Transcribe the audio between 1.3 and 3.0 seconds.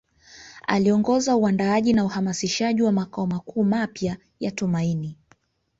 uandaaji na uhamasishaji wa